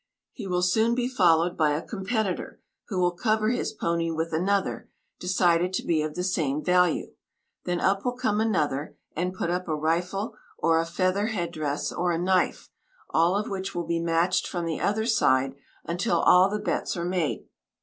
He 0.31 0.47
will 0.47 0.63
soon 0.63 0.95
be 0.95 1.07
followed 1.07 1.55
by 1.55 1.73
a 1.77 1.83
competitor, 1.87 2.59
who 2.87 2.99
will 2.99 3.11
cover 3.11 3.49
his 3.49 3.71
pony 3.71 4.09
with 4.09 4.33
another, 4.33 4.89
decided 5.19 5.73
to 5.73 5.85
be 5.85 6.01
of 6.01 6.15
the 6.15 6.23
same 6.23 6.63
value. 6.63 7.11
Then 7.65 7.79
up 7.79 8.03
will 8.03 8.15
come 8.17 8.41
another, 8.41 8.97
and 9.15 9.31
put 9.31 9.51
up 9.51 9.67
a 9.67 9.75
rifle, 9.75 10.35
or 10.57 10.79
a 10.79 10.87
feather 10.87 11.27
head 11.27 11.51
dress 11.51 11.91
or 11.91 12.11
a 12.11 12.17
knife, 12.17 12.71
all 13.11 13.43
which 13.47 13.75
will 13.75 13.85
be 13.85 13.99
matched 14.01 14.47
from 14.47 14.65
the 14.65 14.81
other 14.81 15.05
side, 15.05 15.53
until 15.83 16.21
all 16.21 16.49
the 16.49 16.57
bets 16.57 16.97
are 16.97 17.05
made. 17.05 17.45